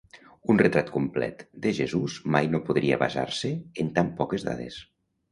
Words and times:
Un 0.51 0.59
retrat 0.59 0.87
complet 0.93 1.43
de 1.65 1.73
Jesús 1.79 2.15
mai 2.35 2.49
no 2.53 2.61
podria 2.69 2.97
basar-se 3.03 3.51
en 3.85 3.93
tan 3.99 4.09
poques 4.23 4.47
dades. 4.49 4.79